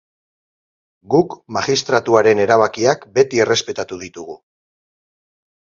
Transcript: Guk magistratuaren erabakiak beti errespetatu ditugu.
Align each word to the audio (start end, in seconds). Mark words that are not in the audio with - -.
Guk 1.15 1.35
magistratuaren 1.59 2.41
erabakiak 2.47 3.07
beti 3.19 3.45
errespetatu 3.47 4.05
ditugu. 4.07 4.41